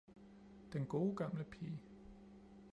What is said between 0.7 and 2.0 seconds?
den gode gamle pige!